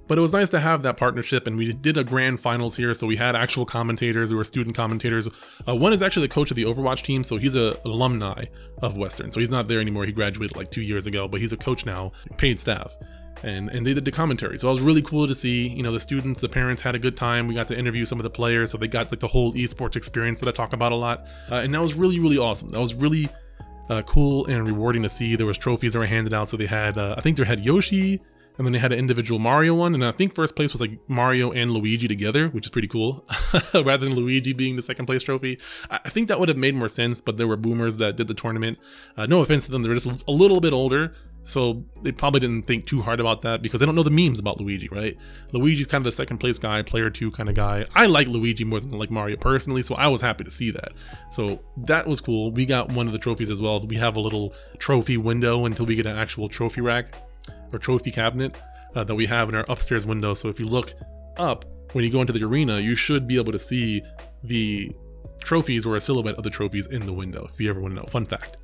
[0.09, 2.95] but it was nice to have that partnership, and we did a grand finals here.
[2.95, 5.29] So we had actual commentators, who were student commentators.
[5.67, 8.45] Uh, one is actually the coach of the Overwatch team, so he's a alumni
[8.81, 9.31] of Western.
[9.31, 10.05] So he's not there anymore.
[10.05, 12.97] He graduated like two years ago, but he's a coach now, paid staff.
[13.43, 14.57] And, and they did the commentary.
[14.57, 16.99] So it was really cool to see, you know, the students, the parents had a
[16.99, 17.47] good time.
[17.47, 18.71] We got to interview some of the players.
[18.71, 21.27] So they got like the whole esports experience that I talk about a lot.
[21.51, 22.69] Uh, and that was really, really awesome.
[22.69, 23.29] That was really
[23.89, 25.35] uh, cool and rewarding to see.
[25.35, 26.49] There was trophies that were handed out.
[26.49, 28.19] So they had, uh, I think they had Yoshi,
[28.59, 30.99] and then they had an individual Mario one, and I think first place was like
[31.07, 33.25] Mario and Luigi together, which is pretty cool,
[33.73, 35.57] rather than Luigi being the second place trophy.
[35.89, 38.33] I think that would have made more sense, but there were boomers that did the
[38.33, 38.77] tournament.
[39.15, 42.63] Uh, no offense to them, they're just a little bit older, so they probably didn't
[42.63, 45.17] think too hard about that because they don't know the memes about Luigi, right?
[45.53, 47.85] Luigi's kind of the second place guy, player two kind of guy.
[47.95, 50.91] I like Luigi more than like Mario personally, so I was happy to see that.
[51.31, 52.51] So that was cool.
[52.51, 53.79] We got one of the trophies as well.
[53.79, 57.15] We have a little trophy window until we get an actual trophy rack
[57.71, 58.55] or trophy cabinet
[58.95, 60.33] uh, that we have in our upstairs window.
[60.33, 60.93] So if you look
[61.37, 64.03] up when you go into the arena, you should be able to see
[64.43, 64.91] the
[65.41, 68.01] trophies or a silhouette of the trophies in the window, if you ever want to
[68.01, 68.07] know.
[68.07, 68.57] Fun fact.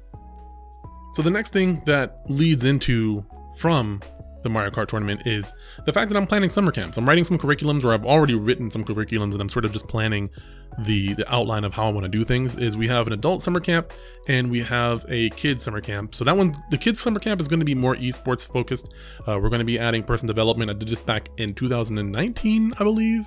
[1.13, 3.25] So the next thing that leads into
[3.57, 4.01] from
[4.45, 5.51] the Mario Kart tournament is
[5.85, 6.97] the fact that I'm planning summer camps.
[6.97, 9.89] I'm writing some curriculums, where I've already written some curriculums, and I'm sort of just
[9.89, 10.29] planning
[10.77, 12.55] the the outline of how I want to do things.
[12.55, 13.91] Is we have an adult summer camp
[14.27, 16.15] and we have a kids summer camp.
[16.15, 18.93] So that one, the kids summer camp is going to be more esports focused.
[19.27, 20.69] Uh, we're going to be adding person development.
[20.69, 23.25] I did this back in 2019, I believe.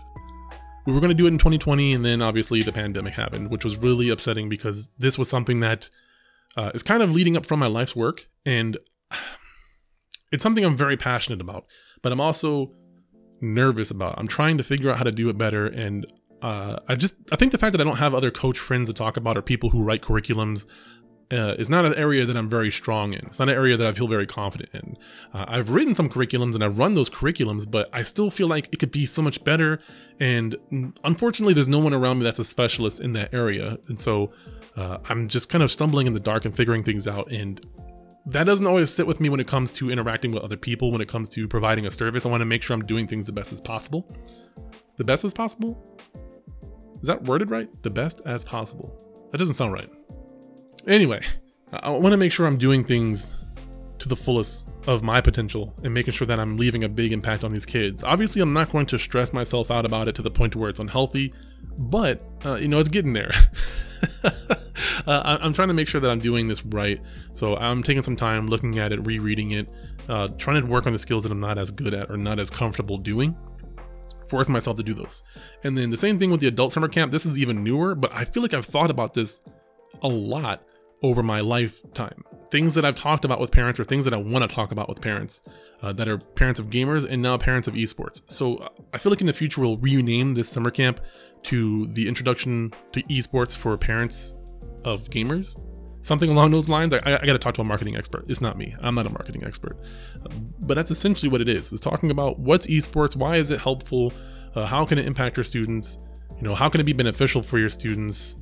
[0.87, 3.63] We were going to do it in 2020, and then obviously the pandemic happened, which
[3.63, 5.91] was really upsetting because this was something that
[6.57, 8.79] uh, is kind of leading up from my life's work, and
[10.33, 11.65] it's something I'm very passionate about,
[12.03, 12.73] but I'm also
[13.41, 14.19] nervous about.
[14.19, 16.07] I'm trying to figure out how to do it better, and
[16.43, 18.95] uh, I just I think the fact that I don't have other coach friends to
[18.95, 20.67] talk about or people who write curriculums
[21.31, 23.21] uh, is not an area that I'm very strong in.
[23.27, 24.97] It's not an area that I feel very confident in.
[25.33, 28.69] Uh, I've written some curriculums and I've run those curriculums, but I still feel like
[28.73, 29.79] it could be so much better.
[30.19, 30.57] And
[31.05, 34.33] unfortunately, there's no one around me that's a specialist in that area, and so
[34.77, 37.31] uh, I'm just kind of stumbling in the dark and figuring things out.
[37.31, 37.61] And
[38.29, 41.01] that doesn't always sit with me when it comes to interacting with other people, when
[41.01, 42.27] it comes to providing a service.
[42.27, 44.07] I want to make sure I'm doing things the best as possible.
[44.97, 45.83] The best as possible?
[47.01, 47.71] Is that worded right?
[47.83, 49.03] The best as possible.
[49.31, 49.89] That doesn't sound right.
[50.87, 51.23] Anyway,
[51.73, 53.45] I want to make sure I'm doing things
[53.99, 57.45] to the fullest of my potential and making sure that I'm leaving a big impact
[57.45, 58.05] on these kids.
[58.05, 60.81] Obviously, I'm not going to stress myself out about it to the point where it's
[60.81, 61.33] unhealthy,
[61.77, 63.33] but uh, you know, it's getting there.
[65.07, 67.01] uh, I'm trying to make sure that I'm doing this right.
[67.33, 69.71] So I'm taking some time looking at it, rereading it,
[70.09, 72.39] uh, trying to work on the skills that I'm not as good at or not
[72.39, 73.37] as comfortable doing.
[74.29, 75.23] Force myself to do those.
[75.65, 77.13] And then the same thing with the adult summer camp.
[77.13, 79.41] This is even newer, but I feel like I've thought about this
[80.03, 80.63] a lot
[81.03, 82.25] over my lifetime.
[82.51, 84.89] Things that I've talked about with parents or things that I want to talk about
[84.89, 85.43] with parents
[85.83, 88.23] uh, that are parents of gamers and now parents of esports.
[88.29, 91.01] So uh, I feel like in the future we'll rename this summer camp
[91.45, 94.35] to the introduction to esports for parents
[94.85, 95.61] of gamers.
[96.01, 96.95] Something along those lines.
[96.95, 98.25] I, I got to talk to a marketing expert.
[98.29, 98.75] It's not me.
[98.81, 99.77] I'm not a marketing expert.
[100.61, 101.73] but that's essentially what it is.
[101.73, 104.13] It's talking about what's esports, why is it helpful,
[104.55, 105.99] uh, how can it impact your students,
[106.37, 108.37] you know, how can it be beneficial for your students,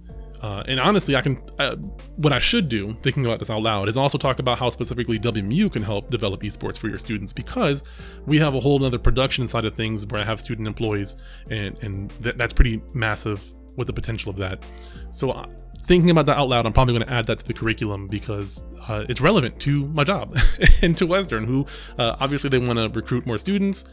[0.47, 1.43] uh, and honestly, I can.
[1.59, 1.75] Uh,
[2.15, 5.19] what I should do, thinking about this out loud, is also talk about how specifically
[5.19, 7.83] WMU can help develop esports for your students because
[8.27, 11.17] we have a whole other production side of things where I have student employees,
[11.51, 14.63] and and th- that's pretty massive with the potential of that.
[15.11, 15.33] So.
[15.33, 15.47] Uh,
[15.79, 18.65] thinking about that out loud, I'm probably going to add that to the curriculum because
[18.89, 20.37] uh, it's relevant to my job
[20.83, 21.65] and to Western, who
[21.97, 23.85] uh, obviously they want to recruit more students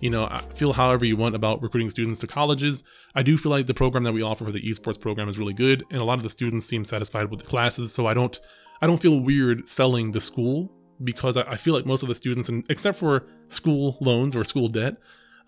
[0.00, 2.82] you know, feel however you want about recruiting students to colleges.
[3.14, 5.52] I do feel like the program that we offer for the esports program is really
[5.52, 7.92] good, and a lot of the students seem satisfied with the classes.
[7.92, 8.40] So I don't,
[8.80, 12.48] I don't feel weird selling the school because I, feel like most of the students,
[12.48, 14.96] and except for school loans or school debt,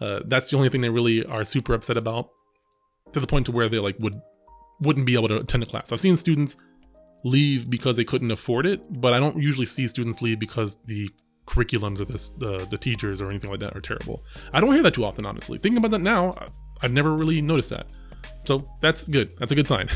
[0.00, 2.30] uh, that's the only thing they really are super upset about,
[3.12, 4.20] to the point to where they like would
[4.80, 5.92] wouldn't be able to attend a class.
[5.92, 6.56] I've seen students
[7.24, 11.10] leave because they couldn't afford it, but I don't usually see students leave because the
[11.46, 14.24] curriculums of this the the teachers or anything like that are terrible.
[14.52, 15.58] I don't hear that too often, honestly.
[15.58, 16.36] Thinking about that now,
[16.80, 17.86] I've never really noticed that.
[18.44, 19.36] So that's good.
[19.38, 19.88] That's a good sign.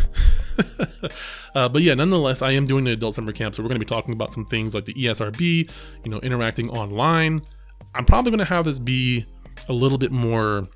[1.54, 3.84] uh, but yeah, nonetheless, I am doing the adult summer camp, so we're going to
[3.84, 5.70] be talking about some things like the ESRB,
[6.04, 7.42] you know, interacting online.
[7.94, 9.26] I'm probably going to have this be
[9.68, 10.68] a little bit more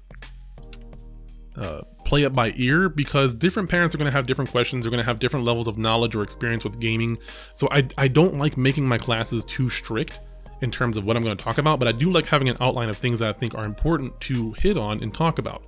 [1.56, 4.90] uh, play it by ear because different parents are going to have different questions, They're
[4.90, 7.18] going to have different levels of knowledge or experience with gaming.
[7.54, 10.20] So I, I don't like making my classes too strict
[10.60, 12.56] in terms of what I'm going to talk about, but I do like having an
[12.60, 15.62] outline of things that I think are important to hit on and talk about.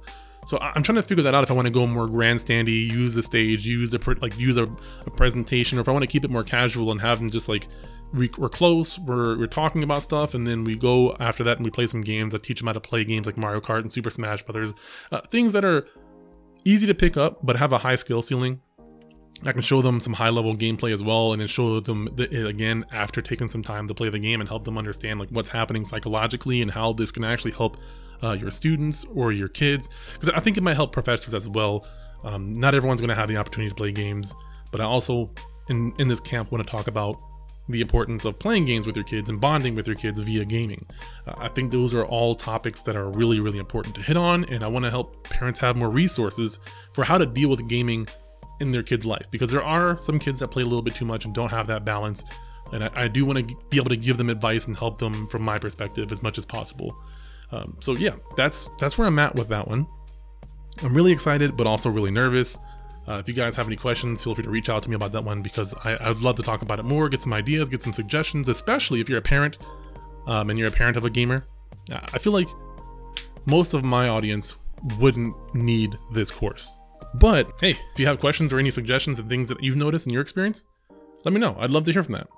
[0.45, 3.15] So I'm trying to figure that out if I want to go more grandstandy, use
[3.15, 4.65] the stage, use the like use a,
[5.07, 7.49] a presentation, or if I want to keep it more casual and have them just
[7.49, 7.69] like
[8.13, 11.65] we, are close, we're, we're talking about stuff, and then we go after that and
[11.65, 12.35] we play some games.
[12.35, 14.75] I teach them how to play games like Mario Kart and Super Smash Brothers,
[15.13, 15.87] uh, things that are
[16.65, 18.61] easy to pick up but have a high skill ceiling.
[19.45, 22.47] I can show them some high level gameplay as well, and then show them the,
[22.47, 25.49] again after taking some time to play the game and help them understand like what's
[25.49, 27.77] happening psychologically and how this can actually help
[28.23, 29.89] uh, your students or your kids.
[30.13, 31.87] Because I think it might help professors as well.
[32.25, 34.35] Um, not everyone's going to have the opportunity to play games,
[34.71, 35.31] but I also
[35.69, 37.19] in in this camp want to talk about
[37.69, 40.85] the importance of playing games with your kids and bonding with your kids via gaming.
[41.27, 44.45] Uh, I think those are all topics that are really, really important to hit on,
[44.47, 46.59] and I want to help parents have more resources
[46.93, 48.09] for how to deal with gaming
[48.63, 51.05] in their kids' life because there are some kids that play a little bit too
[51.05, 52.25] much and don't have that balance.
[52.73, 55.27] And I, I do want to be able to give them advice and help them
[55.29, 56.97] from my perspective as much as possible.
[57.51, 59.87] Um, so yeah, that's that's where I'm at with that one.
[60.81, 62.57] I'm really excited, but also really nervous.
[63.07, 65.11] Uh, if you guys have any questions, feel free to reach out to me about
[65.13, 67.83] that one because I, would love to talk about it more, get some ideas, get
[67.83, 69.59] some suggestions, especially if you're a parent
[70.29, 71.45] um, and you're a parent of a gamer.
[71.91, 72.49] I feel like
[73.45, 74.55] most of my audience
[74.99, 76.79] wouldn't need this course.
[77.15, 80.13] But hey, if you have questions or any suggestions and things that you've noticed in
[80.13, 80.65] your experience,
[81.25, 81.57] let me know.
[81.59, 82.29] I'd love to hear from that.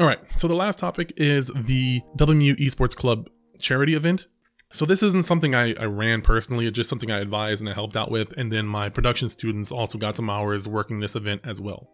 [0.00, 4.26] All right, so the last topic is the WMU Esports Club charity event.
[4.70, 7.72] So this isn't something I, I ran personally, it's just something I advised and I
[7.72, 11.40] helped out with, and then my production students also got some hours working this event
[11.44, 11.88] as well.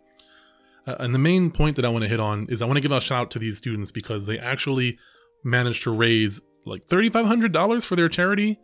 [0.87, 2.83] Uh, and the main point that I want to hit on is I want to
[2.83, 4.99] give a shout out to these students because they actually
[5.43, 8.59] managed to raise like $3,500 for their charity.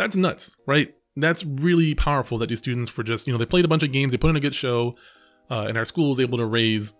[0.00, 0.94] That's nuts, right?
[1.14, 3.92] That's really powerful that these students were just, you know, they played a bunch of
[3.92, 4.96] games, they put in a good show,
[5.50, 6.94] uh, and our school was able to raise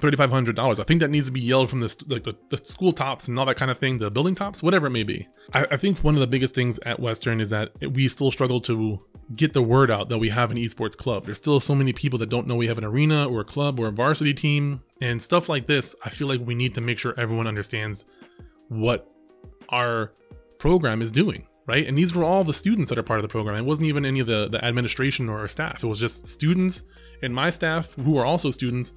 [0.00, 0.80] $3,500.
[0.80, 3.38] I think that needs to be yelled from the, like the, the, school tops and
[3.38, 5.28] all that kind of thing, the building tops, whatever it may be.
[5.54, 8.58] I, I, think one of the biggest things at Western is that we still struggle
[8.62, 8.98] to
[9.36, 11.24] get the word out that we have an esports club.
[11.24, 13.78] There's still so many people that don't know we have an arena or a club
[13.78, 15.94] or a varsity team and stuff like this.
[16.04, 18.06] I feel like we need to make sure everyone understands
[18.66, 19.08] what
[19.68, 20.12] our
[20.58, 21.46] program is doing.
[21.68, 21.86] Right.
[21.86, 23.54] And these were all the students that are part of the program.
[23.54, 25.84] It wasn't even any of the, the administration or staff.
[25.84, 26.84] It was just students
[27.22, 28.94] and my staff who are also students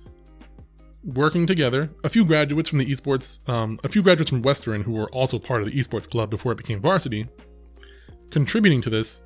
[1.03, 1.89] working together.
[2.05, 5.37] A few graduates from the esports, um, a few graduates from Western who were also
[5.37, 7.27] part of the esports club before it became varsity,
[8.29, 9.21] contributing to this,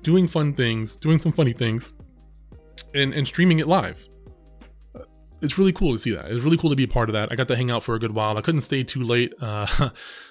[0.00, 1.92] doing fun things, doing some funny things,
[2.94, 4.08] and, and streaming it live.
[5.42, 6.30] It's really cool to see that.
[6.30, 7.30] It's really cool to be a part of that.
[7.30, 8.38] I got to hang out for a good while.
[8.38, 9.90] I couldn't stay too late, uh,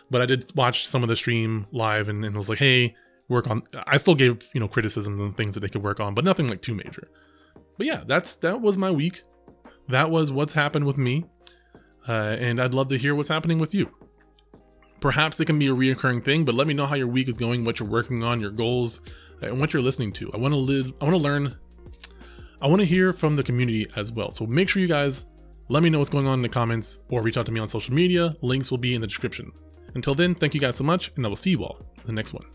[0.10, 2.96] but I did watch some of the stream live and, and was like, hey,
[3.28, 3.64] work on.
[3.88, 6.48] I still gave you know criticisms and things that they could work on, but nothing
[6.48, 7.10] like too major.
[7.78, 9.24] But yeah, that's that was my week
[9.88, 11.26] that was what's happened with me,
[12.08, 13.92] uh, and I'd love to hear what's happening with you.
[15.00, 17.36] Perhaps it can be a reoccurring thing, but let me know how your week is
[17.36, 19.02] going, what you're working on, your goals,
[19.42, 20.32] and what you're listening to.
[20.34, 20.94] I want to live.
[21.00, 21.58] I want to learn.
[22.62, 24.32] I want to hear from the community as well.
[24.32, 25.26] So make sure you guys
[25.68, 27.68] let me know what's going on in the comments or reach out to me on
[27.68, 28.34] social media.
[28.42, 29.52] Links will be in the description.
[29.96, 32.14] Until then, thank you guys so much, and I will see you all in the
[32.14, 32.46] next one.